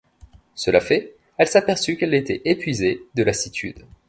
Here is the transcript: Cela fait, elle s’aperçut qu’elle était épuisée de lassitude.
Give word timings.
Cela 0.55 0.79
fait, 0.79 1.15
elle 1.37 1.47
s’aperçut 1.47 1.95
qu’elle 1.95 2.15
était 2.15 2.41
épuisée 2.45 3.03
de 3.13 3.21
lassitude. 3.21 3.85